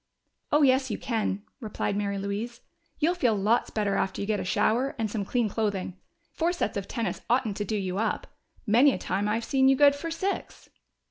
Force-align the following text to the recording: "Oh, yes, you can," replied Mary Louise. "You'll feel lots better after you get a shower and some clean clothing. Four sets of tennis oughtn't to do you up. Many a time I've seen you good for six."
"Oh, 0.51 0.63
yes, 0.63 0.89
you 0.89 0.97
can," 0.97 1.43
replied 1.59 1.95
Mary 1.95 2.17
Louise. 2.17 2.61
"You'll 2.97 3.13
feel 3.13 3.35
lots 3.35 3.69
better 3.69 3.97
after 3.97 4.19
you 4.19 4.25
get 4.25 4.39
a 4.39 4.43
shower 4.43 4.95
and 4.97 5.11
some 5.11 5.23
clean 5.23 5.47
clothing. 5.47 5.95
Four 6.33 6.53
sets 6.53 6.75
of 6.75 6.87
tennis 6.87 7.21
oughtn't 7.29 7.55
to 7.57 7.65
do 7.65 7.77
you 7.77 7.99
up. 7.99 8.25
Many 8.65 8.93
a 8.93 8.97
time 8.97 9.27
I've 9.29 9.45
seen 9.45 9.69
you 9.69 9.75
good 9.75 9.93
for 9.93 10.09
six." 10.09 10.69